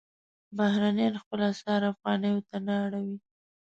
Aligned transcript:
بهرنیان 0.57 1.15
خپل 1.23 1.39
اسعار 1.51 1.81
افغانیو 1.93 2.45
ته 2.49 2.57
نه 2.65 2.75
اړوي. 2.85 3.17